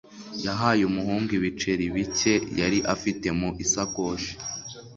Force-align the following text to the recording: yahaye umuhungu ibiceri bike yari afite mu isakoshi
yahaye 0.45 0.81
umuhungu 0.89 1.29
ibiceri 1.39 1.85
bike 1.95 2.33
yari 2.59 2.79
afite 2.93 3.27
mu 3.39 3.49
isakoshi 3.63 4.33